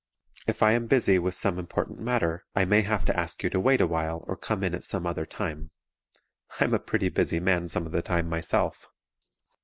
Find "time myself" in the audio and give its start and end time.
8.01-8.89